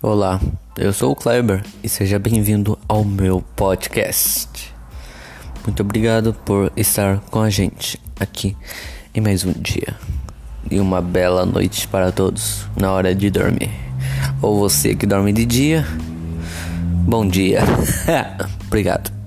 [0.00, 0.40] Olá,
[0.76, 4.72] eu sou o Kleber e seja bem-vindo ao meu podcast.
[5.64, 8.56] Muito obrigado por estar com a gente aqui
[9.12, 9.96] em mais um dia.
[10.70, 13.70] E uma bela noite para todos na hora de dormir.
[14.40, 15.84] Ou você que dorme de dia,
[17.04, 17.62] bom dia.
[18.66, 19.17] obrigado.